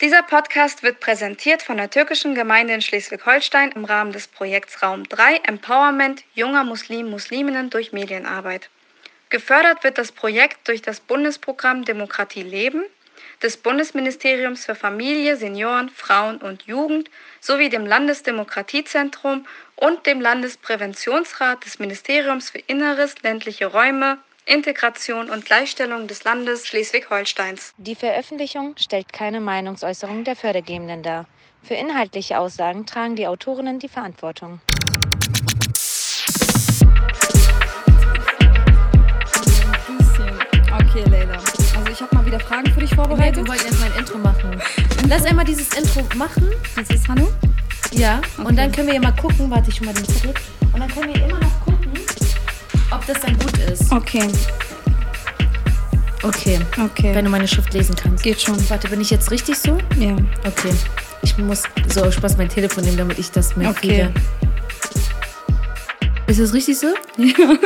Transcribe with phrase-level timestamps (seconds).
[0.00, 5.06] Dieser Podcast wird präsentiert von der türkischen Gemeinde in Schleswig-Holstein im Rahmen des Projekts Raum
[5.06, 8.70] 3 Empowerment junger Muslim-Musliminnen durch Medienarbeit.
[9.28, 12.82] Gefördert wird das Projekt durch das Bundesprogramm Demokratie leben
[13.42, 17.10] des Bundesministeriums für Familie, Senioren, Frauen und Jugend
[17.40, 19.46] sowie dem Landesdemokratiezentrum
[19.76, 27.72] und dem Landespräventionsrat des Ministeriums für Inneres, ländliche Räume, Integration und Gleichstellung des Landes Schleswig-Holsteins.
[27.76, 31.26] Die Veröffentlichung stellt keine Meinungsäußerung der Fördergebenden dar.
[31.62, 34.60] Für inhaltliche Aussagen tragen die Autorinnen die Verantwortung.
[40.72, 41.34] Okay, Leila.
[41.34, 43.36] Also ich habe mal wieder Fragen für dich vorbereitet.
[43.44, 44.62] wir wollten erstmal ein Intro machen.
[45.08, 46.50] Lass einmal dieses Intro machen.
[46.74, 47.28] Das ist Hanno.
[47.92, 48.20] Ja.
[48.38, 49.50] Und dann können wir ja mal gucken.
[49.50, 50.34] Warte, ich schon mal den Zettel.
[50.72, 51.69] Und dann können wir immer noch gucken,
[52.90, 53.90] ob das dann gut ist.
[53.92, 54.26] Okay,
[56.22, 56.58] Okay.
[56.84, 57.14] okay.
[57.14, 58.22] Wenn du meine Schrift lesen kannst.
[58.22, 58.56] Geht schon.
[58.68, 59.78] Warte, bin ich jetzt richtig so?
[59.98, 60.14] Ja.
[60.46, 60.70] Okay.
[61.22, 64.10] Ich muss so aus Spaß mein Telefon nehmen, damit ich das mehr Okay.
[64.10, 64.12] kriege.
[66.26, 66.88] Ist das richtig so?
[67.16, 67.34] Ja.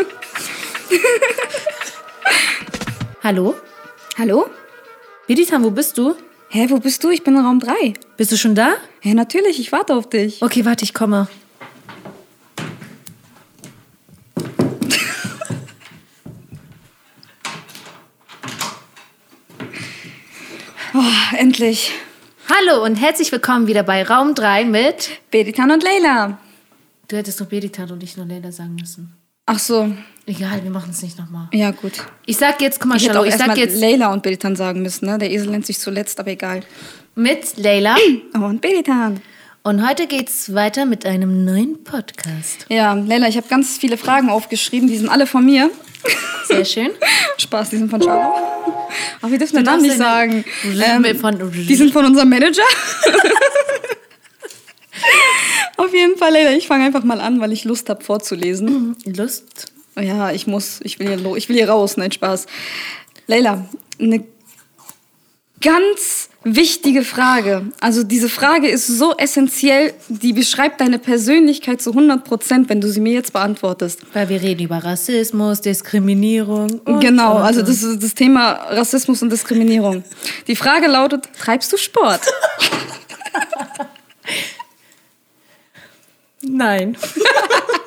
[3.22, 3.54] Hallo?
[4.18, 4.46] Hallo?
[5.26, 6.14] Beditan, wo bist du?
[6.50, 7.10] Hä, wo bist du?
[7.10, 7.94] Ich bin in Raum 3.
[8.16, 8.74] Bist du schon da?
[9.02, 10.42] Ja, natürlich, ich warte auf dich.
[10.42, 11.26] Okay, warte, ich komme.
[20.94, 21.92] Oh, endlich.
[22.48, 25.10] Hallo und herzlich willkommen wieder bei Raum 3 mit.
[25.30, 26.38] Beditan und Leila.
[27.08, 29.12] Du hättest nur Beditan und nicht nur Leila sagen müssen.
[29.46, 29.92] Ach so,
[30.26, 31.48] Egal, wir machen es nicht nochmal.
[31.52, 31.92] ja gut.
[32.24, 35.06] Ich sag jetzt, guck mal, Ich auch ich sag jetzt Leila und Beditan sagen müssen,
[35.06, 35.18] ne?
[35.18, 36.60] Der Esel nennt sich zuletzt, aber egal.
[37.14, 37.96] mit Leila.
[38.34, 39.20] Und Beditan.
[39.62, 42.66] Und heute geht's weiter mit einem neuen Podcast.
[42.68, 45.70] Ja, Leila, ich habe ganz viele Fragen aufgeschrieben, die sind alle von mir.
[46.46, 46.90] Sehr schön.
[47.38, 48.42] Spaß, die sind von Charlotte.
[49.22, 50.44] Ach, wir dürfen den Namen nicht sagen.
[50.64, 52.62] Ähm, von, die sind von unserem Manager.
[55.76, 58.96] Auf jeden Fall, Leila, ich fange einfach mal an, weil ich Lust habe vorzulesen.
[59.04, 59.72] Lust.
[60.00, 62.46] Ja, ich muss, ich will hier, ich will hier raus, nein, Spaß.
[63.26, 63.64] Leila,
[63.98, 64.24] eine
[65.64, 67.72] ganz wichtige Frage.
[67.80, 72.88] Also diese Frage ist so essentiell, die beschreibt deine Persönlichkeit zu 100 Prozent, wenn du
[72.88, 74.00] sie mir jetzt beantwortest.
[74.12, 76.80] Weil wir reden über Rassismus, Diskriminierung.
[76.84, 80.04] Und genau, und, also das ist das Thema Rassismus und Diskriminierung.
[80.46, 82.20] Die Frage lautet, treibst du Sport?
[86.42, 86.96] Nein.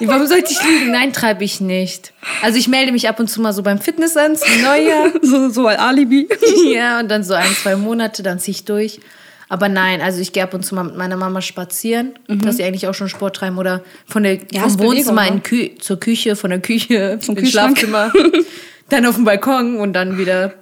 [0.00, 0.92] Warum sollte ich lügen?
[0.92, 2.12] Nein, treibe ich nicht.
[2.42, 5.10] Also ich melde mich ab und zu mal so beim Fitness an, zum Neujahr.
[5.22, 6.28] so, so als Alibi.
[6.72, 9.00] ja, und dann so ein, zwei Monate, dann ziehe ich durch.
[9.48, 12.62] Aber nein, also ich gehe ab und zu mal mit meiner Mama spazieren, dass sie
[12.64, 16.36] eigentlich auch schon Sport treiben oder von der, Ja, vom Wohnzimmer in Kü zur Küche,
[16.36, 17.36] von der Küche Zum.
[17.44, 18.12] Schlafzimmer,
[18.90, 20.54] dann auf den Balkon und dann wieder.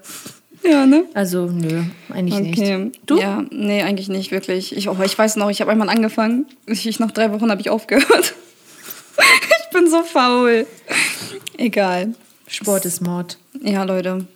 [0.65, 1.05] Ja, ne?
[1.13, 1.83] Also nö,
[2.13, 2.79] eigentlich Okay.
[2.79, 3.01] nicht.
[3.05, 3.19] Du?
[3.19, 4.75] Ja, nee, eigentlich nicht, wirklich.
[4.75, 6.47] Ich, oh, ich weiß noch, ich habe einmal angefangen.
[6.65, 8.35] Ich, ich, nach drei Wochen habe ich aufgehört.
[9.61, 10.67] ich bin so faul.
[11.57, 12.15] Egal.
[12.47, 13.39] Sport ist Mord.
[13.61, 14.27] Ja, Leute,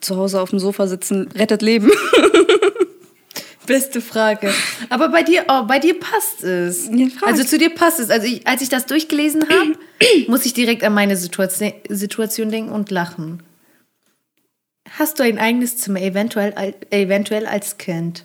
[0.00, 1.90] zu Hause auf dem Sofa sitzen rettet Leben.
[3.66, 4.52] Beste Frage.
[4.88, 6.88] Aber bei dir, oh, bei dir passt es.
[6.92, 8.10] Ja, also zu dir passt es.
[8.10, 9.78] Also ich, als ich das durchgelesen habe,
[10.26, 13.42] muss ich direkt an meine Situation, Situation denken und lachen.
[14.98, 18.24] Hast du ein eigenes Zimmer, eventuell, eventuell als Kind?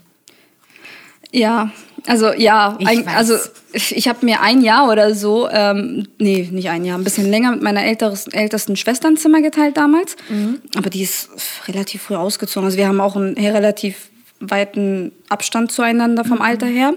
[1.31, 1.71] Ja,
[2.07, 3.35] also ja, Ich ein, also
[3.73, 7.51] ich, habe mir ein Jahr oder so, ähm, nee, nicht ein Jahr, ein bisschen länger
[7.51, 10.16] mit meiner älteres, ältesten Schwester ein Zimmer geteilt damals.
[10.29, 10.61] Mhm.
[10.77, 11.29] Aber die ist
[11.67, 12.66] relativ früh ausgezogen.
[12.66, 16.27] Also wir haben auch einen relativ weiten Abstand zueinander Mhm.
[16.27, 16.93] vom Alter her.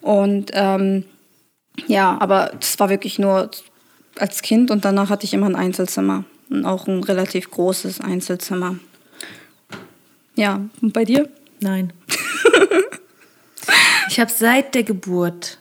[0.00, 1.04] Und ähm,
[1.86, 3.50] ja, aber das war wirklich nur
[4.18, 6.24] als Kind und danach hatte ich immer ein Einzelzimmer.
[6.48, 8.76] Und auch ein relativ großes Einzelzimmer.
[10.36, 11.28] Ja, und bei dir?
[11.60, 11.92] Nein.
[14.08, 15.58] ich habe seit der Geburt,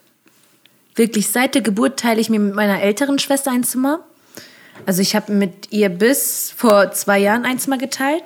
[0.95, 3.99] wirklich seit der Geburt teile ich mir mit meiner älteren Schwester ein Zimmer.
[4.85, 8.23] Also ich habe mit ihr bis vor zwei Jahren ein Zimmer geteilt.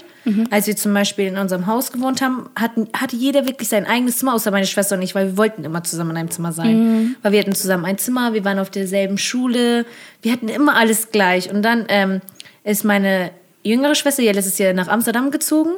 [0.52, 4.18] Als wir zum Beispiel in unserem Haus gewohnt haben, hatten, hatte jeder wirklich sein eigenes
[4.18, 6.76] Zimmer, außer meine Schwester und ich, weil wir wollten immer zusammen in einem Zimmer sein.
[7.22, 9.86] Weil wir hatten zusammen ein Zimmer, wir waren auf derselben Schule,
[10.22, 11.50] wir hatten immer alles gleich.
[11.50, 12.22] Und dann ähm,
[12.64, 13.32] ist meine
[13.64, 15.72] jüngere Schwester ja letztes Jahr nach Amsterdam gezogen.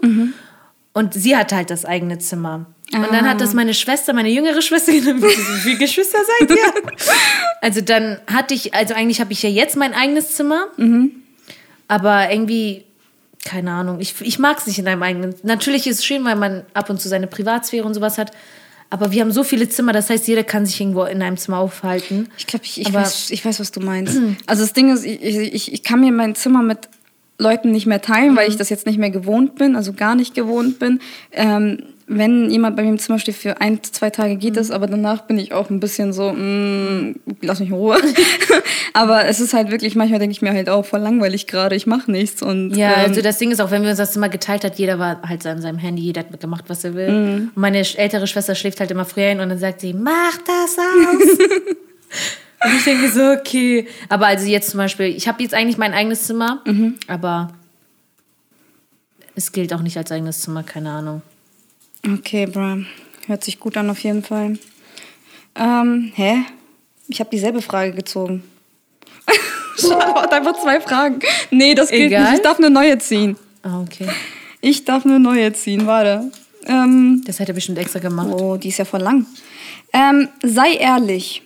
[0.94, 2.66] Und sie hatte halt das eigene Zimmer.
[2.94, 5.24] Und dann hat das meine Schwester, meine jüngere Schwester, genommen.
[5.24, 6.58] wie viele Geschwister seid ihr?
[7.64, 10.66] Also dann hatte ich, also eigentlich habe ich ja jetzt mein eigenes Zimmer.
[11.88, 12.86] Aber irgendwie,
[13.46, 15.36] keine Ahnung, ich, ich mag es nicht in einem eigenen.
[15.44, 18.32] Natürlich ist es schön, weil man ab und zu seine Privatsphäre und sowas hat.
[18.90, 21.60] Aber wir haben so viele Zimmer, das heißt, jeder kann sich irgendwo in einem Zimmer
[21.60, 22.30] aufhalten.
[22.38, 24.18] Ich glaube, ich, ich, weiß, ich weiß, was du meinst.
[24.48, 26.90] Also das Ding ist, ich, ich, ich kann mir mein Zimmer mit
[27.42, 30.34] Leuten nicht mehr teilen, weil ich das jetzt nicht mehr gewohnt bin, also gar nicht
[30.36, 31.00] gewohnt bin.
[31.32, 31.80] Ähm,
[32.14, 35.22] wenn jemand bei mir im Zimmer steht, für ein, zwei Tage geht das, aber danach
[35.22, 37.98] bin ich auch ein bisschen so, mm, lass mich in Ruhe.
[38.94, 41.88] aber es ist halt wirklich, manchmal denke ich mir halt auch voll langweilig gerade, ich
[41.88, 42.42] mache nichts.
[42.42, 44.78] Und, Ja, ähm, also das Ding ist auch, wenn wir uns das Zimmer geteilt hat,
[44.78, 47.12] jeder war halt an seinem Handy, jeder hat gemacht, was er will.
[47.12, 47.52] Mhm.
[47.56, 50.78] Und meine ältere Schwester schläft halt immer früher hin und dann sagt sie, mach das
[50.78, 51.38] aus.
[52.64, 53.88] und ich denke so, okay.
[54.10, 56.96] Aber also jetzt zum Beispiel, ich habe jetzt eigentlich mein eigenes Zimmer, Mhm.
[57.08, 57.52] aber
[59.36, 61.22] es gilt auch nicht als eigenes Zimmer, keine Ahnung.
[62.06, 62.78] Okay, bra.
[63.28, 64.58] Hört sich gut an auf jeden Fall.
[65.56, 66.38] Ähm, hä?
[67.08, 68.44] Ich habe dieselbe Frage gezogen.
[69.78, 71.20] Charlotte, einfach zwei Fragen.
[71.50, 72.24] Nee, das gilt Egal.
[72.24, 72.36] nicht.
[72.38, 73.36] Ich darf eine neue ziehen.
[73.64, 74.08] Ah, okay.
[74.62, 76.32] Ich darf eine neue ziehen, warte.
[76.66, 78.30] Ähm, Das hat er bestimmt extra gemacht.
[78.32, 79.26] oh, die ist ja voll lang.
[79.94, 81.42] Ähm, sei ehrlich.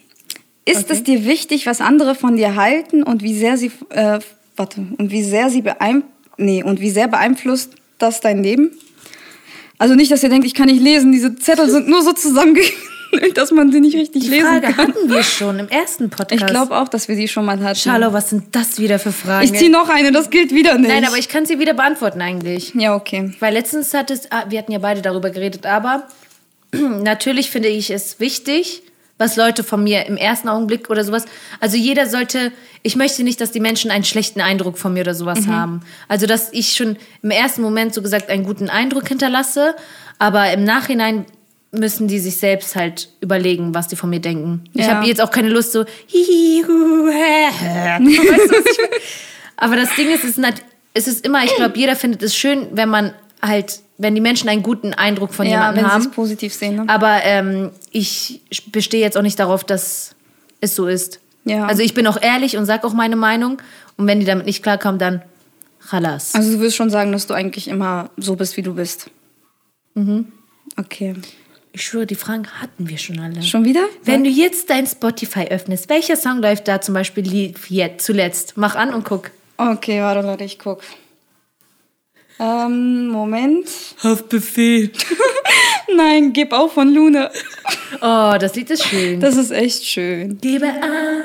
[0.65, 4.19] Ist es dir wichtig, was andere von dir halten und wie sehr sie, äh,
[4.55, 6.03] warte, und wie sehr sie beein,
[6.37, 8.71] nee, und wie sehr beeinflusst das dein Leben?
[9.77, 11.11] Also nicht, dass ihr denkt, ich kann nicht lesen.
[11.11, 12.73] Diese Zettel sind nur so zusammengenäht,
[13.35, 14.87] dass man sie nicht richtig Die lesen Frage kann.
[14.87, 16.41] hatten wir schon im ersten Podcast.
[16.41, 17.77] Ich glaube auch, dass wir die schon mal hatten.
[17.79, 19.43] Charlo, was sind das wieder für Fragen?
[19.45, 20.87] Ich ziehe noch eine, das gilt wieder nicht.
[20.89, 22.73] Nein, aber ich kann sie wieder beantworten eigentlich.
[22.73, 23.33] Ja, okay.
[23.39, 26.07] Weil letztens hat es, ah, wir hatten ja beide darüber geredet, aber
[26.71, 28.81] natürlich finde ich es wichtig,
[29.17, 31.25] was Leute von mir im ersten Augenblick oder sowas.
[31.61, 32.51] Also jeder sollte,
[32.83, 35.81] ich möchte nicht, dass die Menschen einen schlechten Eindruck von mir oder sowas haben.
[36.09, 39.75] Also dass ich schon im ersten Moment so gesagt einen guten Eindruck hinterlasse,
[40.19, 41.25] aber im Nachhinein
[41.71, 44.63] müssen die sich selbst halt überlegen, was die von mir denken.
[44.73, 44.95] Ich Ja.
[44.95, 47.99] habe jetzt auch keine Lust so hihi, hu, hä, hä.
[48.05, 48.79] Weißt du, ich?
[49.57, 50.23] Aber das Ding ist,
[50.93, 54.49] es ist immer, ich glaube, jeder findet es schön, wenn man halt, wenn die Menschen
[54.49, 56.01] einen guten Eindruck von Ja, jemandem wenn haben.
[56.01, 56.75] es positiv sehen.
[56.77, 56.83] Ne?
[56.87, 60.15] Aber ähm, ich bestehe jetzt auch nicht darauf, dass
[60.61, 61.19] es so ist.
[61.45, 61.65] Ja.
[61.65, 63.61] Also ich bin auch ehrlich und sage auch meine Meinung.
[63.97, 65.21] Und wenn die damit nicht klarkommen, dann
[65.89, 66.33] Chalas.
[66.35, 69.09] Also du würdest schon sagen, dass du eigentlich immer so bist, wie du bist.
[69.93, 70.31] Mhm.
[70.77, 71.15] Okay.
[71.71, 73.43] Ich schwöre, die Fragen hatten wir schon alle.
[73.43, 73.83] Schon wieder?
[74.03, 78.53] Wenn du jetzt dein Spotify öffnest, welcher Song läuft da zum Beispiel jetzt zuletzt?
[78.55, 79.31] Mach an und guck.
[79.57, 80.81] Okay, warte, Leute, ich guck.
[82.39, 83.67] Ähm, Moment.
[84.03, 84.91] Haftbefehl.
[85.95, 87.31] Nein, gib auf von Luna.
[88.01, 89.19] Oh, das Lied ist schön.
[89.19, 90.37] Das ist echt schön.
[90.41, 91.23] Gebe an.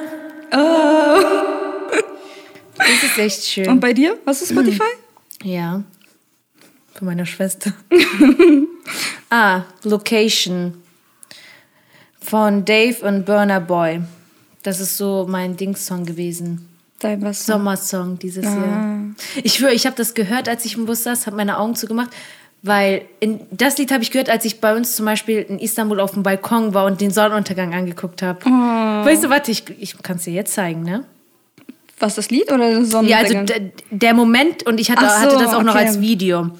[0.52, 1.50] Oh.
[2.78, 3.68] Das ist echt schön.
[3.68, 4.18] Und bei dir?
[4.24, 4.84] Hast du Spotify?
[5.42, 5.82] Ja.
[6.94, 7.72] Von meiner Schwester.
[9.30, 10.82] ah, Location.
[12.20, 14.02] Von Dave und Burner Boy.
[14.62, 16.69] Das ist so mein Dingssong gewesen.
[17.00, 17.44] Dein was?
[17.47, 18.55] Sommersong dieses Ah.
[18.56, 19.00] Jahr.
[19.43, 22.11] Ich schwöre, ich habe das gehört, als ich im Bus saß, habe meine Augen zugemacht,
[22.62, 25.99] weil in, das Lied habe ich gehört, als ich bei uns zum Beispiel in Istanbul
[26.00, 28.38] auf dem Balkon war und den Sonnenuntergang angeguckt habe.
[28.44, 28.49] Oh.
[28.50, 31.05] Weißt du, warte, ich, ich kann es dir jetzt zeigen, ne?
[31.99, 33.38] Was, das Lied oder das Ja, Sonnenuntergang?
[33.41, 35.87] also d- der Moment und ich hatte, so, hatte das auch noch okay.
[35.87, 36.50] als Video.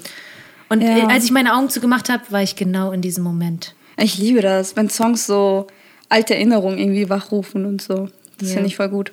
[0.71, 0.99] Und Ja.
[0.99, 3.75] äh, als ich meine Augen zugemacht habe, war ich genau in diesem Moment.
[3.99, 5.67] Ich liebe das, wenn Songs so
[6.09, 8.09] alte Erinnerungen irgendwie wachrufen und so.
[8.39, 8.55] Das Ja.
[8.55, 9.13] finde ich voll gut.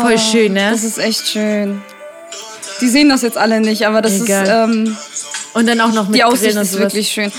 [0.00, 0.70] Voll schön, ne?
[0.70, 1.80] Das ist echt schön.
[2.80, 4.42] Die sehen das jetzt alle nicht, aber das Egal.
[4.44, 4.96] ist ähm,
[5.54, 6.82] Und dann auch noch mit die Aussicht Grillen und ist sowas.
[6.92, 7.32] wirklich schön.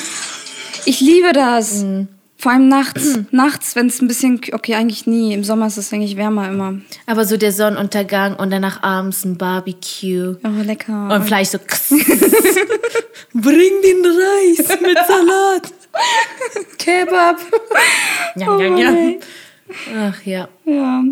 [0.86, 1.84] Ich liebe das.
[1.84, 2.08] Mhm.
[2.38, 3.20] Vor allem nachts.
[3.32, 5.34] nachts, wenn es ein bisschen, okay, eigentlich nie.
[5.34, 6.76] Im Sommer ist es eigentlich wärmer immer.
[7.08, 10.36] Aber so der Sonnenuntergang und danach abends ein Barbecue.
[10.44, 11.10] Oh, lecker.
[11.12, 11.58] Und vielleicht so.
[13.34, 15.72] Bring den Reis mit Salat.
[16.78, 17.38] Kebab.
[18.36, 19.14] Ja, ja, ja.
[19.98, 20.48] Ach ja.
[20.66, 21.04] ja.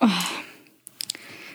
[0.00, 0.08] Oh.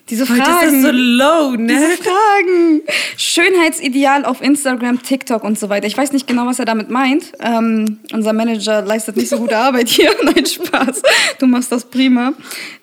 [0.09, 0.71] Diese Heute ist Fragen.
[0.71, 1.67] das so low, ne?
[1.67, 2.81] Diese Fragen.
[3.17, 5.85] Schönheitsideal auf Instagram, TikTok und so weiter.
[5.85, 7.33] Ich weiß nicht genau, was er damit meint.
[7.41, 10.15] Ähm, unser Manager leistet nicht so gute Arbeit hier.
[10.23, 11.01] Nein, Spaß.
[11.39, 12.33] Du machst das prima.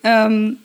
[0.03, 0.59] Ähm,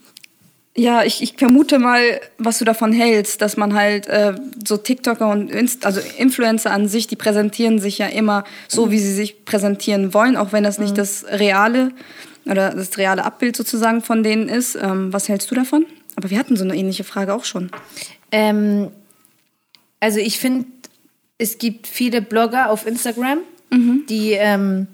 [0.80, 5.28] ja, ich, ich vermute mal, was du davon hältst, dass man halt äh, so TikToker
[5.30, 9.44] und Inst also Influencer an sich, die präsentieren sich ja immer so, wie sie sich
[9.44, 11.92] präsentieren wollen, auch wenn das nicht das reale
[12.46, 14.76] oder das reale Abbild sozusagen von denen ist.
[14.76, 15.86] Ähm, was hältst du davon?
[16.16, 17.70] Aber wir hatten so eine ähnliche Frage auch schon.
[18.32, 18.90] Ähm,
[20.00, 20.66] also ich finde,
[21.38, 23.40] es gibt viele Blogger auf Instagram,
[24.08, 24.88] die ähm,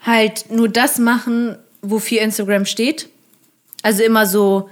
[0.00, 3.08] halt nur das machen, wofür Instagram steht.
[3.82, 4.68] Also immer so,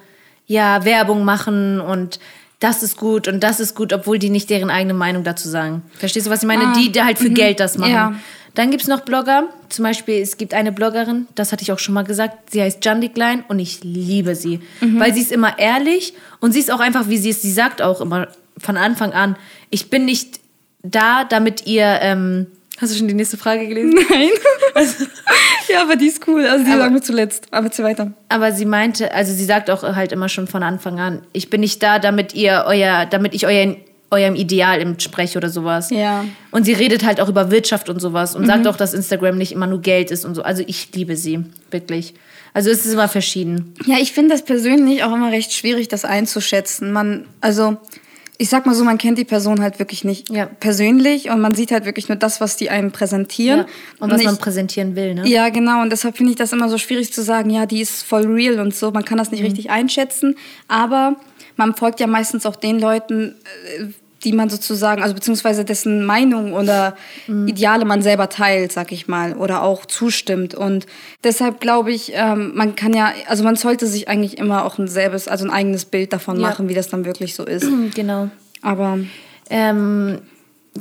[0.47, 2.19] ja, Werbung machen und
[2.61, 5.83] das ist gut und das ist gut, obwohl die nicht deren eigene Meinung dazu sagen.
[5.99, 6.73] Verstehst du, was ich meine?
[6.73, 7.93] Die, die halt für Geld das machen.
[7.93, 8.15] Ja.
[8.55, 9.45] Dann gibt es noch Blogger.
[9.69, 12.83] Zum Beispiel, es gibt eine Bloggerin, das hatte ich auch schon mal gesagt, sie heißt
[12.83, 14.61] Jandy Klein und ich liebe sie.
[14.81, 17.83] Weil sie ist immer ehrlich und sie ist auch einfach, wie sie es, sie sagt
[17.83, 19.37] auch immer von Anfang an,
[19.69, 20.41] ich bin nicht
[20.83, 22.47] da, damit ihr ähm,
[22.79, 23.95] Hast du schon die nächste Frage gelesen?
[24.11, 24.31] Nein.
[25.69, 26.45] ja, aber die ist cool.
[26.47, 27.47] Also die sagen wir zuletzt.
[27.51, 28.13] Aber zieh weiter.
[28.29, 31.61] Aber sie meinte, also sie sagt auch halt immer schon von Anfang an, ich bin
[31.61, 33.77] nicht da, damit ihr euer, damit ich euer,
[34.11, 35.91] eurem Ideal entspreche oder sowas.
[35.91, 36.25] Ja.
[36.51, 39.53] Und sie redet halt auch über Wirtschaft und sowas und sagt auch, dass Instagram nicht
[39.53, 40.43] immer nur Geld ist und so.
[40.43, 42.15] Also ich liebe sie, wirklich.
[42.53, 43.75] Also es ist immer verschieden.
[43.87, 46.93] Ja, ich finde das persönlich auch immer recht schwierig, das einzuschätzen.
[46.93, 47.77] Man, also
[48.39, 50.47] ich sag mal so, man kennt die Person halt wirklich nicht Ja.
[50.47, 53.61] persönlich und man sieht halt wirklich nur das, was die einem präsentieren.
[53.61, 53.67] Ja.
[54.01, 55.27] Und was ich, man präsentieren will, ne?
[55.29, 55.81] Ja, genau.
[55.83, 58.61] Und deshalb finde ich das immer so schwierig zu sagen, ja, die ist voll real
[58.61, 58.91] und so.
[58.91, 59.47] Man kann das nicht Mhm.
[59.47, 60.37] richtig einschätzen.
[60.69, 61.17] Aber
[61.57, 63.35] man folgt ja meistens auch den Leuten,
[63.79, 63.85] äh,
[64.25, 66.97] die man sozusagen, also beziehungsweise dessen Meinung oder
[67.27, 67.49] Mhm.
[67.49, 70.55] Ideale man selber teilt, sag ich mal, oder auch zustimmt.
[70.55, 70.87] Und
[71.25, 74.89] deshalb glaube ich, ähm, man kann ja, also man sollte sich eigentlich immer auch ein
[74.89, 76.49] selbes, also ein eigenes Bild davon Ja.
[76.49, 77.67] machen, wie das dann wirklich so ist.
[77.95, 78.31] Genau.
[78.63, 78.99] Aber
[79.51, 80.19] Ähm,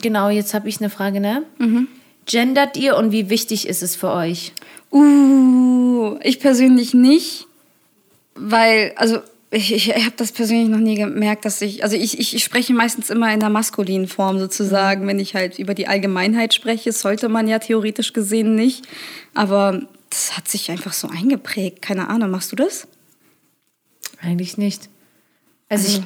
[0.01, 1.43] genau, jetzt habe ich eine Frage, ne?
[2.25, 4.53] Gendert ihr und wie wichtig ist es für euch?
[4.91, 7.45] Uh, ich persönlich nicht,
[8.33, 9.19] weil, also
[9.55, 12.73] ich, ich habe das persönlich noch nie gemerkt, dass ich, also ich, ich, ich spreche
[12.73, 17.29] meistens immer in der maskulinen Form sozusagen, wenn ich halt über die Allgemeinheit spreche, sollte
[17.29, 18.85] man ja theoretisch gesehen nicht,
[19.33, 22.87] aber das hat sich einfach so eingeprägt, keine Ahnung, machst du das?
[24.21, 24.89] Eigentlich nicht.
[25.69, 26.03] Also, ich,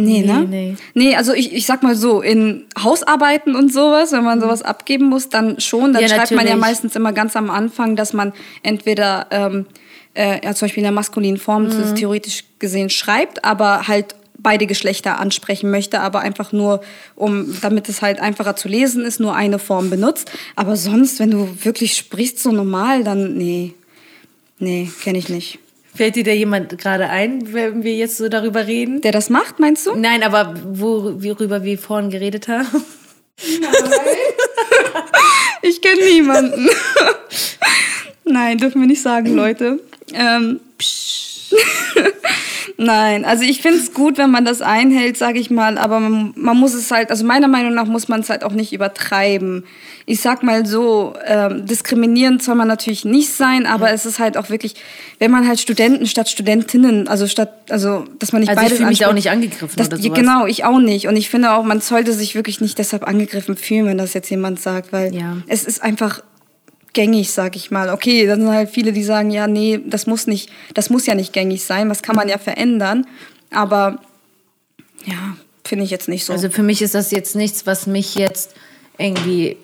[0.00, 0.46] Nee, Nee, ne?
[0.48, 0.76] nee.
[0.94, 5.06] Nee, also ich, ich sag mal so, in Hausarbeiten und sowas, wenn man sowas abgeben
[5.06, 5.92] muss, dann schon.
[5.92, 6.60] Dann Ja, schreibt man ja natürlich.
[6.60, 9.66] meistens immer ganz am Anfang, dass man entweder ähm,
[10.14, 11.94] äh, ja, zum Beispiel in der maskulinen Form Mhm.
[11.96, 16.80] theoretisch gesehen schreibt, aber halt beide Geschlechter ansprechen möchte, aber einfach nur,
[17.16, 20.30] um, damit es halt einfacher zu lesen ist, nur eine Form benutzt.
[20.54, 23.74] Aber sonst, wenn du wirklich sprichst so normal, dann nee.
[24.60, 25.58] Nee, kenne ich nicht.
[25.94, 29.00] fällt dir da jemand gerade ein, wenn wir jetzt so darüber reden?
[29.00, 29.96] Der das macht, meinst du?
[29.96, 32.66] Nein, aber worüber wir vorhin geredet haben?
[35.62, 36.68] Ich kenne niemanden.
[38.24, 39.80] Nein, dürfen wir nicht sagen, Leute.
[40.14, 40.60] Ähm.
[42.80, 46.32] Nein, also ich finde es gut, wenn man das einhält, sage ich mal, aber man,
[46.36, 49.64] man muss es halt, also meiner Meinung nach muss man es halt auch nicht übertreiben.
[50.06, 54.36] Ich sag mal so, ähm, diskriminierend soll man natürlich nicht sein, aber es ist halt
[54.36, 54.74] auch wirklich,
[55.18, 58.78] wenn man halt Studenten statt Studentinnen, also statt, also dass man nicht Also ich beides
[58.78, 60.16] fühle mich auch nicht angegriffen das, oder sowas.
[60.18, 61.08] Genau, ich auch nicht.
[61.08, 64.30] Und ich finde auch, man sollte sich wirklich nicht deshalb angegriffen fühlen, wenn das jetzt
[64.30, 65.38] jemand sagt, weil Ja.
[65.48, 66.22] es ist einfach
[66.92, 67.90] gängig, sag ich mal.
[67.90, 71.14] Okay, dann sind halt viele, die sagen, ja, nee, das muss nicht, das muss ja
[71.14, 73.06] nicht gängig sein, was kann man ja verändern.
[73.50, 74.00] Aber
[75.04, 76.32] ja, finde ich jetzt nicht so.
[76.32, 78.54] Also für mich ist das jetzt nichts, was mich jetzt
[78.98, 79.56] irgendwie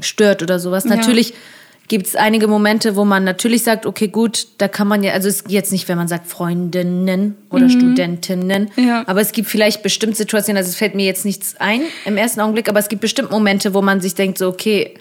[0.00, 0.84] stört oder sowas.
[0.84, 0.96] Ja.
[0.96, 1.34] Natürlich
[1.88, 5.28] gibt es einige Momente, wo man natürlich sagt, okay, gut, da kann man ja, also
[5.28, 8.86] es ist jetzt nicht, wenn man sagt Freundinnen oder Studentinnen, Mhm.
[8.88, 9.02] Ja.
[9.08, 12.40] aber es gibt vielleicht bestimmt Situationen, also es fällt mir jetzt nichts ein im ersten
[12.40, 14.94] Augenblick, aber es gibt bestimmt Momente, wo man sich denkt, so, okay,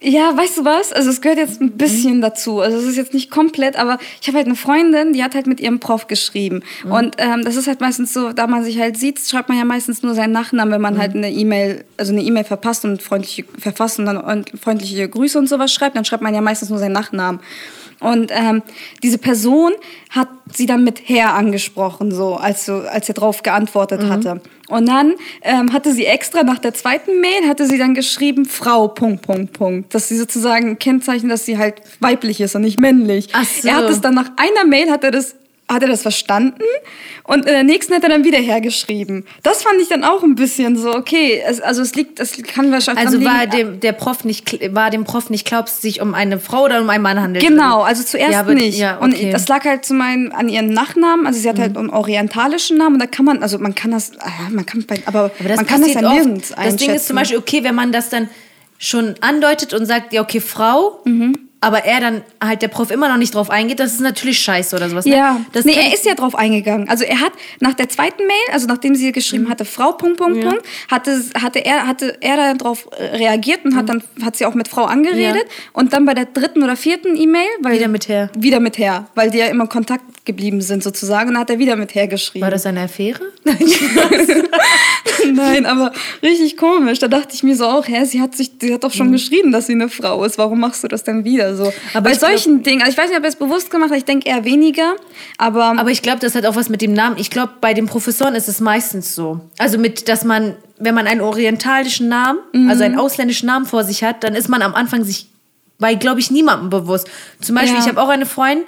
[0.00, 0.92] Ja, weißt du was?
[0.92, 2.60] Also es gehört jetzt ein bisschen dazu.
[2.60, 5.46] Also es ist jetzt nicht komplett, aber ich habe halt eine Freundin, die hat halt
[5.46, 6.62] mit ihrem Prof geschrieben.
[6.84, 9.64] Und ähm, das ist halt meistens so, da man sich halt sieht, schreibt man ja
[9.64, 13.44] meistens nur seinen Nachnamen, wenn man halt eine E-Mail, also eine E-Mail verpasst und freundliche
[13.58, 16.78] verfasst und dann und freundliche Grüße und sowas schreibt, dann schreibt man ja meistens nur
[16.78, 17.40] seinen Nachnamen.
[18.00, 18.62] Und ähm,
[19.02, 19.72] diese Person
[20.10, 24.40] hat sie dann mit Herr angesprochen, so als, als er drauf geantwortet hatte.
[24.68, 28.88] Und dann ähm, hatte sie extra nach der zweiten Mail, hatte sie dann geschrieben, Frau,
[28.88, 29.94] Punkt, Punkt, Punkt.
[29.94, 33.28] Dass sie sozusagen kennzeichnen, dass sie halt weiblich ist und nicht männlich.
[33.32, 33.68] Ach so.
[33.68, 35.36] Er hat es dann nach einer Mail, hat er das
[35.68, 36.62] hat er das verstanden
[37.24, 39.26] und in der nächsten hat er dann wieder hergeschrieben.
[39.42, 42.70] Das fand ich dann auch ein bisschen so, okay, es, also es liegt, es kann
[42.70, 46.00] wahrscheinlich also war dem, der Prof nicht, war dem Prof nicht klar, ob es sich
[46.00, 47.44] um eine Frau oder um einen Mann handelt?
[47.44, 48.78] Genau, also zuerst Ja, aber- nicht.
[48.78, 49.26] ja, Und okay.
[49.26, 49.30] Mhm.
[49.32, 51.26] das lag halt zum einen an ihrem Nachnamen.
[51.26, 52.94] Also sie hat halt einen orientalischen Namen.
[52.94, 55.48] Und da kann man, also man kann das, ah ja, man kann, bei, aber, Aber
[55.48, 56.14] das man kann das ja oft.
[56.14, 56.78] nirgends Das einschätzen.
[56.78, 58.28] Ding ist zum Beispiel, okay, wenn man das dann
[58.78, 61.45] schon andeutet und sagt, ja, okay, Frau, Mhm.
[61.60, 64.76] Aber er dann halt der Prof immer noch nicht drauf eingeht, das ist natürlich scheiße
[64.76, 65.06] oder sowas.
[65.06, 65.16] Ne?
[65.16, 66.88] Ja, das nee, er ist ja drauf eingegangen.
[66.88, 70.42] Also er hat nach der zweiten Mail, also nachdem sie geschrieben hatte, Frau, Punkt, Punkt,
[70.42, 74.54] Punkt, hatte, hatte, er, hatte er dann darauf reagiert und hat dann, hat sie auch
[74.54, 75.44] mit Frau angeredet.
[75.44, 75.70] Ja.
[75.72, 78.30] Und dann bei der dritten oder vierten E-Mail, weil Wieder mit Herr.
[78.36, 81.28] Wieder mit Herr, weil die ja immer in Kontakt geblieben sind sozusagen.
[81.28, 82.44] Und dann hat er wieder mit Herr geschrieben.
[82.44, 83.20] War das eine Affäre?
[85.32, 86.98] Nein, aber richtig komisch.
[86.98, 89.52] Da dachte ich mir so auch, hä, sie hat sich, sie hat doch schon geschrieben,
[89.52, 90.38] dass sie eine Frau ist.
[90.38, 91.72] Warum machst du das denn wieder so?
[91.94, 93.90] Aber Bei ich glaub- solchen Dingen, also ich weiß nicht, ob er es bewusst gemacht
[93.90, 94.94] hat, ich denke eher weniger,
[95.38, 97.16] aber, Aber ich glaube, das hat auch was mit dem Namen.
[97.18, 99.40] Ich glaube, bei den Professoren ist es meistens so.
[99.58, 102.38] Also mit, dass man, wenn man einen orientalischen Namen,
[102.68, 102.82] also Mhm.
[102.82, 105.28] einen ausländischen Namen vor sich hat, dann ist man am Anfang sich
[105.78, 107.06] bei, glaube ich, niemandem bewusst.
[107.42, 107.80] Zum Beispiel, Ja.
[107.82, 108.64] ich habe auch eine Freundin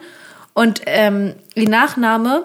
[0.53, 2.43] und ähm, ihr Nachname,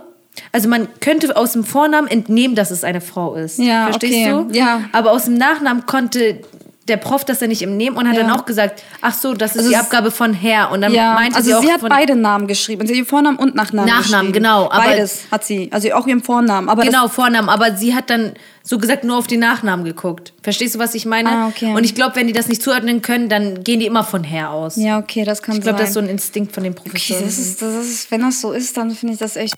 [0.51, 3.59] also man könnte aus dem Vornamen entnehmen, dass es eine Frau ist.
[3.59, 4.45] Ja, Verstehst okay.
[4.53, 4.57] du?
[4.57, 4.81] Ja.
[4.91, 6.39] Aber aus dem Nachnamen konnte
[6.87, 8.23] der Prof das ja nicht im Nehmen und hat Ja.
[8.23, 10.69] dann auch gesagt, ach so, das ist Also die Abgabe von Herr.
[10.71, 12.85] Und dann Ja, meinte also sie auch sie hat beide Namen geschrieben.
[12.85, 15.69] Sie hat ihren Vornamen und Nachnamen Nachnamen, genau, Beides hat sie.
[15.71, 16.67] Also auch ihren Vornamen.
[16.69, 20.33] Aber Genau, Vornamen, aber sie hat dann so gesagt nur auf die Nachnamen geguckt.
[20.41, 21.29] Verstehst du, was ich meine?
[21.29, 21.73] Ah, okay.
[21.73, 24.51] Und ich glaube, wenn die das nicht zuordnen können, dann gehen die immer von Herr
[24.51, 24.75] aus.
[24.75, 25.83] Ja, okay, das kann ich glaube, sein.
[25.83, 27.23] das ist so ein Instinkt von den okay, Professoren.
[27.23, 29.55] das ist, das ist, wenn das so ist, dann finde ich das echt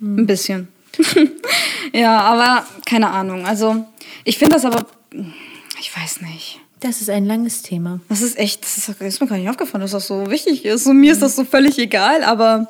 [0.00, 0.68] ein bisschen.
[1.92, 3.44] ja, aber keine Ahnung.
[3.46, 3.84] Also
[4.24, 4.86] ich finde das aber,
[5.80, 6.60] ich weiß nicht.
[6.80, 8.00] das ist ein langes Thema.
[8.08, 10.86] Das ist echt, das ist, ist mir gar nicht aufgefallen, dass das so wichtig ist.
[10.86, 12.66] Und mir ist das so völlig egal, aber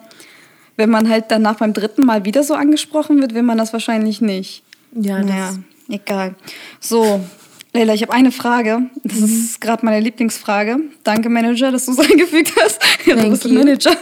[0.77, 4.21] wenn man halt danach beim dritten Mal wieder so angesprochen wird, will man das wahrscheinlich
[4.21, 4.63] nicht.
[4.93, 5.55] Ja, das Naja,
[5.89, 6.35] egal.
[6.81, 7.25] So,
[7.73, 8.83] Leila, ich habe eine Frage.
[9.03, 9.25] Das Mhm.
[9.25, 10.79] ist gerade meine Lieblingsfrage.
[11.03, 12.81] Danke, Manager, dass du es eingefügt hast.
[13.07, 13.55] Ja, du bist ein.
[13.55, 13.97] Manager.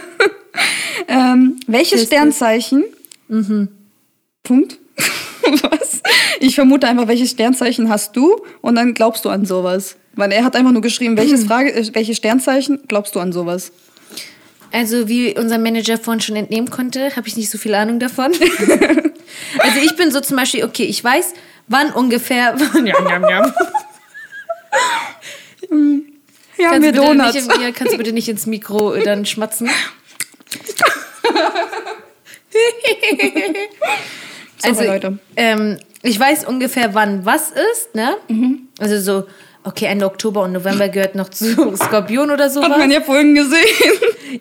[1.07, 2.83] ähm, welche Tschüss, Sternzeichen?
[3.27, 3.67] Mhm.
[4.43, 4.77] Punkt.
[5.43, 6.01] Was?
[6.43, 8.35] Ich vermute einfach, welches Sternzeichen hast du?
[8.59, 9.95] Und dann glaubst du an sowas.
[10.11, 13.71] Weil er hat einfach nur geschrieben, welches Frage, äh, welche Sternzeichen glaubst du an sowas?
[14.73, 18.33] Also, wie unser Manager vorhin schon entnehmen konnte, habe ich nicht so viel Ahnung davon.
[19.59, 21.33] also, ich bin so zum Beispiel, okay, ich weiß,
[21.69, 22.57] wann ungefähr.
[22.73, 23.53] ja, ja, ja.
[26.57, 27.35] Ja, Kannst, wir Donuts.
[27.35, 29.69] nicht, ja, kannst du bitte nicht ins Mikro dann schmatzen?
[34.63, 35.17] Sorry, Leute.
[35.35, 38.15] Ähm, ich weiß ungefähr, wann was ist, ne?
[38.79, 39.27] Also so,
[39.63, 42.69] okay, Ende Oktober und November gehört noch zu Skorpion oder sowas.
[42.69, 43.65] Hat man ja vorhin gesehen.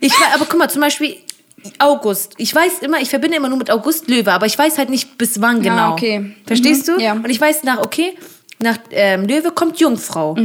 [0.00, 1.16] Ich aber guck mal, zum Beispiel
[1.78, 2.34] August.
[2.38, 5.16] Ich weiß immer, ich verbinde immer nur mit August Löwe, aber ich weiß halt nicht
[5.18, 5.92] bis wann Ja, genau.
[5.92, 6.34] okay.
[6.46, 7.02] Verstehst Mhm, du?
[7.02, 7.12] ja.
[7.12, 8.14] Und ich weiß nach, okay,
[8.58, 10.36] nach ähm, Löwe kommt Jungfrau.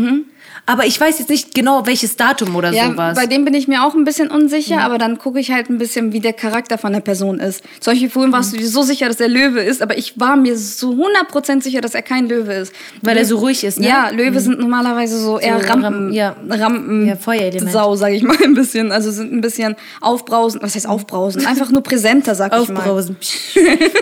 [0.69, 2.75] Aber ich weiß jetzt nicht genau, welches Datum oder Mhm.
[2.75, 3.15] Ja, sowas.
[3.15, 5.77] bei dem bin ich mir auch ein bisschen unsicher, aber dann gucke ich halt ein
[5.77, 7.63] bisschen, wie der Charakter von der Person ist.
[7.79, 10.36] Zum Beispiel vorhin warst du dir so sicher, dass er Löwe ist, aber ich war
[10.36, 12.74] mir so 100% sicher, dass er kein Löwe ist.
[13.01, 13.88] Weil er so ruhig ist, ne?
[13.88, 16.36] Ja, Löwe sind normalerweise so eher Ram- Rampen, ja.
[16.50, 17.71] Rampen Ja, Feuerelement.
[17.71, 18.91] Sau, sag ich mal ein bisschen.
[18.91, 20.62] Also sind ein bisschen aufbrausend.
[20.63, 21.47] Was heißt aufbrausend?
[21.47, 22.77] Einfach nur präsenter, sag ich mal.
[22.79, 23.15] Aufbrausen.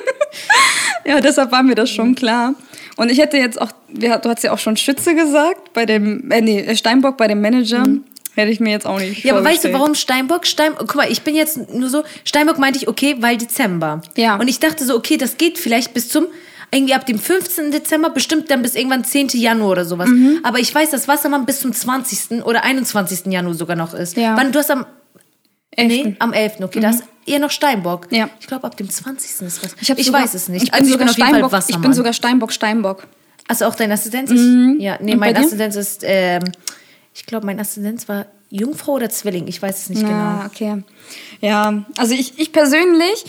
[1.05, 2.55] Ja, deshalb war mir das schon klar.
[2.97, 6.31] Und ich hätte jetzt auch, wir- du hast ja auch schon Schütze gesagt, bei dem,
[6.31, 7.83] äh, nee, Steinbock bei dem Manager.
[8.35, 9.27] Hätte ich mir jetzt auch nicht Mhm.
[9.29, 10.45] Ja, aber weißt du, warum Steinbock?
[10.45, 14.01] Stein, guck mal, ich bin jetzt nur so, Steinbock meinte ich, okay, weil Dezember.
[14.17, 14.35] Ja.
[14.35, 16.27] Und ich dachte so, okay, das geht vielleicht bis zum,
[16.71, 17.71] irgendwie ab dem 15.
[17.71, 19.29] Dezember, bestimmt dann bis irgendwann 10.
[19.39, 20.09] Januar oder sowas.
[20.09, 20.39] Mhm.
[20.43, 22.43] Aber ich weiß, dass Wassermann bis zum 20.
[22.43, 23.31] oder 21.
[23.31, 24.17] Januar sogar noch ist.
[24.17, 24.35] Ja.
[24.35, 24.85] Wann, du hast am,
[25.75, 26.09] Elften.
[26.09, 26.61] nee, am 11.
[26.61, 28.07] Okay, da ist eher noch Steinbock.
[28.11, 28.29] Ja.
[28.39, 29.47] Ich glaube, ab dem 20.
[29.47, 29.75] ist was.
[29.81, 30.63] Ich, ich sogar, weiß es nicht.
[30.63, 31.47] Ich bin also ich sogar bin jeden Fall Steinbock.
[31.47, 31.81] Ich Wassermann.
[31.81, 33.07] bin sogar Steinbock, Steinbock.
[33.47, 34.41] Also auch dein Assistenz ist?
[34.79, 35.35] Ja, nee, Und mein?
[35.35, 36.43] Assistenz ist, ähm,
[37.13, 39.47] ich glaube, mein Assistenz war Jungfrau oder Zwilling.
[39.47, 40.11] Ich weiß es nicht genau.
[40.11, 40.83] Ja, okay.
[41.41, 43.25] Ja, also ich, ich persönlich,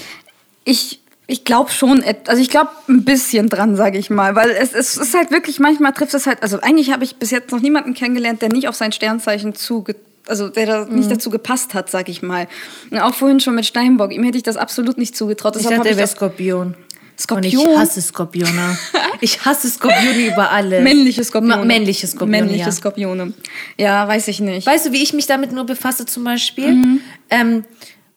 [0.65, 4.73] ich, ich glaube schon, also ich glaube ein bisschen dran, sage ich mal, weil es,
[4.73, 7.61] es ist halt wirklich, manchmal trifft es halt, also eigentlich habe ich bis jetzt noch
[7.61, 9.97] niemanden kennengelernt, der nicht auf sein Sternzeichen zuge
[10.29, 10.97] also der da Mhm.
[10.97, 12.49] nicht dazu gepasst hat, sag ich mal.
[12.91, 15.57] Und auch vorhin schon mit Steinbock, ihm hätte ich das absolut nicht zugetraut.
[15.57, 16.75] Ich Deshalb dachte, hab er wäre Skorpion.
[17.19, 17.63] Skorpion?
[17.67, 18.79] Und ich hasse Skorpione.
[19.23, 20.83] Ich hasse Skorpione über alles.
[20.85, 21.57] Männliche Skorpione.
[21.57, 22.71] Ma- Männliche Skorpione, Männliche ja.
[22.73, 23.33] Skorpione.
[23.79, 24.67] Ja, weiß ich nicht.
[24.67, 26.73] Weißt du, wie ich mich damit nur befasse zum Beispiel?
[26.75, 27.01] Mhm.
[27.31, 27.65] Ähm,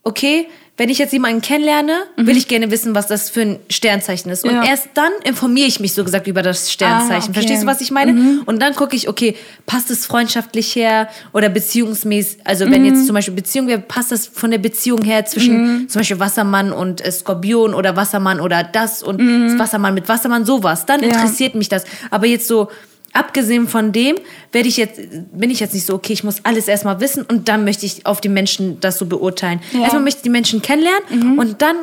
[0.03, 0.47] okay,
[0.79, 4.43] wenn ich jetzt jemanden kennenlerne, will ich gerne wissen, was das für ein Sternzeichen ist.
[4.45, 4.63] Und Mhm.
[4.63, 4.69] Ja.
[4.69, 7.11] erst dann informiere ich mich so gesagt über das Sternzeichen.
[7.11, 7.29] Ah, okay.
[7.29, 7.33] Mhm.
[7.33, 8.41] Verstehst du, was ich meine?
[8.45, 9.35] Und dann gucke ich, okay,
[9.67, 12.87] passt es freundschaftlich her oder beziehungsmäßig, also wenn Mhm.
[12.95, 16.71] jetzt zum Beispiel Beziehung wäre, passt das von der Beziehung her zwischen zum Beispiel Wassermann
[16.71, 19.19] und äh, Skorpion oder Wassermann oder das und
[19.59, 20.85] Wassermann mit Wassermann, sowas.
[20.85, 21.07] Dann Mhm.
[21.09, 21.13] Ja.
[21.15, 21.83] interessiert mich das.
[22.09, 22.69] Aber jetzt so,
[23.13, 24.15] abgesehen von dem,
[24.51, 24.99] werde ich jetzt,
[25.31, 28.05] bin ich jetzt nicht so, okay, ich muss alles erstmal wissen und dann möchte ich
[28.05, 29.61] auf die Menschen das so beurteilen.
[29.71, 29.77] Ja.
[29.77, 29.83] Mhm.
[29.83, 31.77] Erstmal möchte ich die Menschen kennenlernen und dann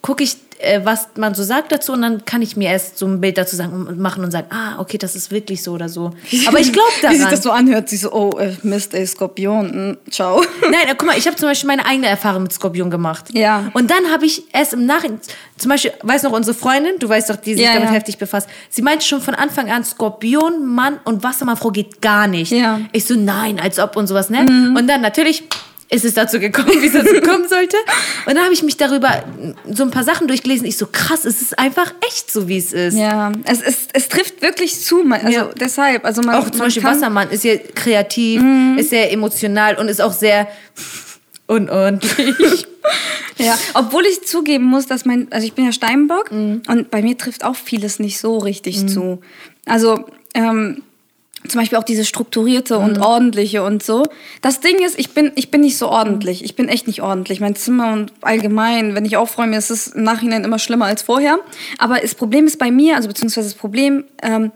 [0.00, 0.36] gucke ich,
[0.84, 3.56] was man so sagt dazu und dann kann ich mir erst so ein Bild dazu
[3.56, 6.10] sagen, machen und sagen, ah, okay, das ist wirklich so oder so.
[6.46, 7.30] Aber ich glaube Wie sich daran.
[7.30, 10.42] das so anhört, sie so, oh, äh, Mist, ey, Skorpion, hm, ciao.
[10.62, 13.26] Nein, äh, guck mal, ich habe zum Beispiel meine eigene Erfahrung mit Skorpion gemacht.
[13.32, 13.70] Ja.
[13.74, 15.20] Und dann habe ich erst im Nachhinein,
[15.58, 17.94] zum Beispiel, weiß noch unsere Freundin, du weißt doch, die sich Ja, damit ja.
[17.94, 22.52] heftig befasst, sie meinte schon von Anfang an, Skorpion, Mann und Wassermannfrau geht gar nicht.
[22.52, 22.78] Ja.
[22.78, 22.88] Mhm.
[22.92, 24.40] Ich so, nein, als ob und sowas, ne?
[24.76, 25.44] Und dann natürlich
[25.92, 27.76] ist es dazu gekommen, wie es dazu kommen sollte.
[28.26, 29.22] Und dann habe ich mich darüber
[29.70, 30.66] so ein paar Sachen durchgelesen.
[30.66, 32.96] Ich so, krass, es ist einfach echt so, wie es ist.
[32.96, 35.02] Ja, es, es, es trifft wirklich zu.
[35.04, 35.50] man- Also Ja.
[35.54, 38.76] deshalb, also man, Auch zum man Beispiel Wassermann ist ja kreativ, Mhm.
[38.78, 40.48] ist sehr emotional und ist auch sehr
[41.46, 42.66] unordentlich.
[43.38, 46.62] Ja, obwohl ich zugeben muss, dass mein, also ich bin ja Steinbock Mhm.
[46.68, 49.20] und bei mir trifft auch vieles nicht so richtig zu.
[49.66, 50.82] Also ähm,
[51.48, 53.02] zum Beispiel auch dieses strukturierte und Mhm.
[53.02, 54.04] ordentliche und so.
[54.42, 56.44] Das Ding ist, ich bin, ich bin nicht so ordentlich.
[56.44, 57.40] Ich bin echt nicht ordentlich.
[57.40, 61.38] Mein Zimmer und allgemein, wenn ich aufräume, ist es im Nachhinein immer schlimmer als vorher.
[61.78, 64.52] Aber das Problem ist bei mir, also beziehungsweise das Problem, ähm,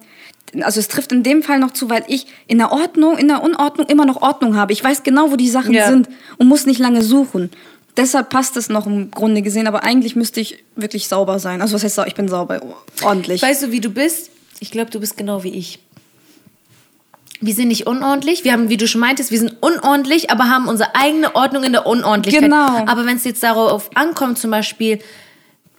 [0.63, 3.43] also es trifft in dem Fall noch zu, weil ich in der Ordnung, in der
[3.43, 4.73] Unordnung immer noch Ordnung habe.
[4.73, 5.89] Ich weiß genau, wo die Sachen Ja.
[5.89, 7.51] sind und muss nicht lange suchen.
[7.97, 11.63] Deshalb passt es noch im Grunde gesehen, aber eigentlich müsste ich wirklich sauber sein.
[11.63, 12.09] Also was heißt sauber?
[12.09, 12.61] Ich bin sauber,
[13.03, 13.43] ordentlich.
[13.43, 14.31] Weißt du, wie du bist?
[14.61, 15.79] Ich glaube, du bist genau wie ich.
[17.41, 18.45] Wir sind nicht unordentlich.
[18.45, 21.73] Wir haben, wie du schon meintest, wir sind unordentlich, aber haben unsere eigene Ordnung in
[21.73, 22.45] der Unordentlichkeit.
[22.45, 22.85] Genau.
[22.87, 25.01] Aber wenn es jetzt darauf ankommt, zum Beispiel,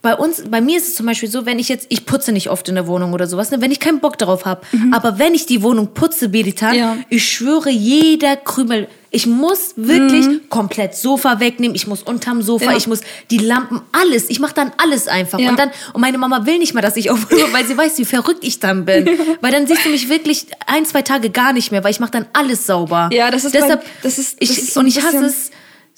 [0.03, 2.49] bei uns, bei mir ist es zum Beispiel so, wenn ich jetzt, ich putze nicht
[2.49, 4.61] oft in der Wohnung oder sowas, ne, wenn ich keinen Bock darauf habe.
[4.91, 6.79] Aber wenn ich die Wohnung putze, Beditan, Mhm.
[6.79, 6.97] Ja.
[7.09, 10.41] ich schwöre, jeder Krümel, ich muss wirklich Mhm.
[10.49, 12.77] komplett Sofa wegnehmen, ich muss unterm Sofa, Ja.
[12.77, 13.01] ich muss
[13.31, 15.39] die Lampen, alles, ich mache dann alles einfach.
[15.39, 15.49] Ja.
[15.49, 18.05] Und dann, und meine Mama will nicht mal, dass ich aufräume, weil sie weiß, wie
[18.05, 19.09] verrückt ich dann bin.
[19.41, 22.11] weil dann siehst du mich wirklich ein, zwei Tage gar nicht mehr, weil ich mache
[22.11, 23.09] dann alles sauber.
[23.11, 25.49] Ja, das ist Deshalb, bei- das ist- ich, das ist so und ich hasse es,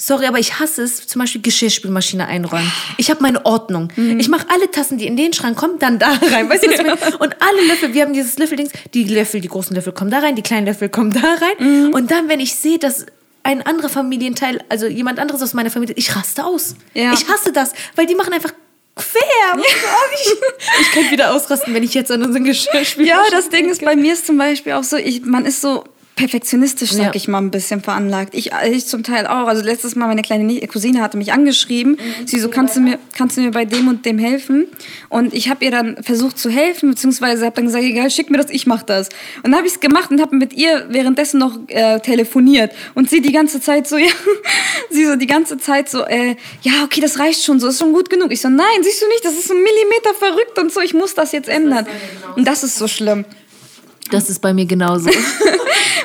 [0.02, 2.72] Sorry, aber ich hasse es, zum Beispiel Geschirrspülmaschine einräumen.
[2.96, 3.92] Ich habe meine Ordnung.
[3.98, 4.18] Mhm.
[4.18, 6.50] Ich mache alle Tassen, die in den Schrank kommen, dann da rein.
[6.50, 7.18] Weißt du, was ich meine?
[7.18, 10.38] Und alle Löffel, wir haben dieses Löffeldings, die Löffel, die großen Löffel kommen da rein,
[10.38, 11.88] die kleinen Löffel kommen da rein.
[11.88, 11.94] Mhm.
[11.94, 13.08] Und dann, wenn ich sehe, dass
[13.44, 16.76] ein anderer Familienteil, also jemand anderes aus meiner Familie, ich raste aus.
[16.94, 17.12] Ja.
[17.12, 18.54] Ich hasse das, weil die machen einfach
[18.96, 19.62] quer.
[19.62, 20.32] Ich,
[20.82, 23.06] ich könnte wieder ausrasten, wenn ich jetzt an unseren Geschirrspül.
[23.06, 25.84] Ja, das Ding ist, bei mir ist zum Beispiel auch so, ich, man ist so
[26.20, 27.12] perfektionistisch, sag Ja.
[27.14, 28.36] ich mal, ein bisschen veranlagt.
[28.36, 29.48] Ich, ich zum Teil auch.
[29.48, 31.98] Also letztes Mal meine kleine Cousine hatte mich angeschrieben.
[32.26, 34.68] Sie so, kannst du mir, kannst du mir bei dem und dem helfen?
[35.08, 38.38] Und ich habe ihr dann versucht zu helfen, beziehungsweise habe dann gesagt, egal, schick mir
[38.38, 39.08] das, ich mach das.
[39.44, 42.74] Und dann habe ich es gemacht und habe mit ihr währenddessen noch äh, telefoniert.
[42.96, 44.12] Und sie die ganze Zeit so, ja,
[44.90, 47.94] sie so die ganze Zeit so, äh, ja, okay, das reicht schon, so ist schon
[47.94, 48.34] gut genug.
[48.34, 51.14] Ich so, nein, siehst du nicht, das ist ein Millimeter verrückt und so, ich muss
[51.16, 51.88] das jetzt ändern.
[52.36, 53.24] Und das ist so schlimm.
[54.12, 55.10] Das ist bei mir genauso.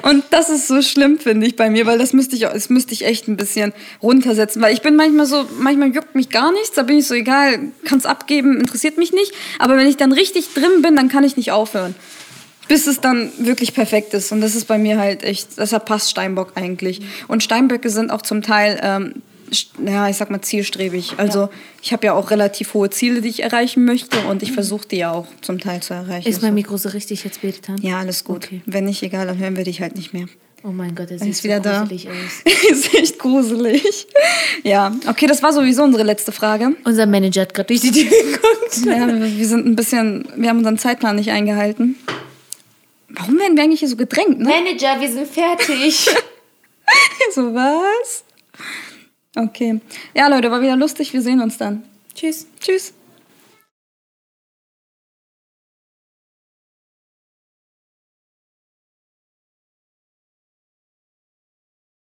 [0.02, 2.92] Und das ist so schlimm, finde ich, bei mir, weil das müsste ich, das müsste
[2.92, 4.60] ich echt ein bisschen runtersetzen.
[4.60, 7.72] Weil ich bin manchmal so, manchmal juckt mich gar nichts, da bin ich so, egal,
[7.86, 9.32] kann's abgeben, interessiert mich nicht.
[9.58, 11.94] Aber wenn ich dann richtig drin bin, dann kann ich nicht aufhören.
[12.68, 14.30] Bis es dann wirklich perfekt ist.
[14.30, 17.00] Und das ist bei mir halt echt, deshalb passt Steinbock eigentlich.
[17.26, 19.22] Und Steinböcke sind auch zum Teil, ähm,
[19.84, 21.14] ja, ich sag mal, zielstrebig.
[21.16, 21.48] Also
[21.82, 24.18] ich habe ja auch relativ hohe Ziele, die ich erreichen möchte.
[24.28, 26.28] Und ich versuche die ja auch zum Teil zu erreichen.
[26.28, 27.78] Ist mein Mikro so richtig jetzt, Beditan?
[27.82, 28.44] ja, alles gut.
[28.44, 28.62] Okay.
[28.66, 30.26] Wenn nicht, egal, dann hören wir dich halt nicht mehr.
[30.66, 31.80] Oh mein Gott, er sieht ist wieder so da.
[31.80, 32.52] gruselig aus.
[32.70, 34.06] ist echt gruselig.
[34.62, 36.74] Ja, okay, das war sowieso unsere letzte Frage.
[36.84, 38.86] Unser Manager hat gerade durch die Tür geguckt.
[38.86, 41.96] Ja, wir wir sind ein bisschen, wir haben unseren Zeitplan nicht eingehalten.
[43.10, 44.46] Warum werden wir eigentlich hier so gedrängt, ne?
[44.48, 46.08] Manager, wir sind fertig.
[47.34, 48.24] So was?
[49.36, 49.80] Okay.
[50.14, 51.12] Ja, Leute, war wieder lustig.
[51.12, 51.82] Wir sehen uns dann.
[52.14, 52.46] Tschüss.
[52.60, 52.94] Tschüss.